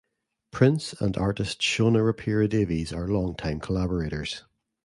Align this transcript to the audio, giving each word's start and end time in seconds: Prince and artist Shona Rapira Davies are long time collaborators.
Prince 0.49 0.93
and 0.93 1.15
artist 1.15 1.61
Shona 1.61 1.99
Rapira 2.01 2.49
Davies 2.49 2.91
are 2.91 3.07
long 3.07 3.35
time 3.35 3.59
collaborators. 3.59 4.43